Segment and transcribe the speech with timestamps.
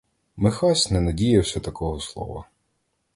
[0.35, 2.45] Михась не надіявся такого слова.